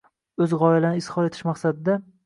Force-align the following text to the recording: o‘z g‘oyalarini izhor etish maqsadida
o‘z 0.45 0.55
g‘oyalarini 0.63 1.03
izhor 1.05 1.29
etish 1.31 1.47
maqsadida 1.51 2.05